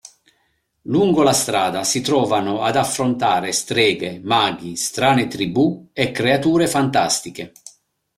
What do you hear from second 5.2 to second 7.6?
tribù e creature fantastiche.